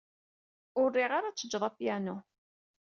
[0.81, 2.17] Ur riɣ ara ad tejjed apyanu.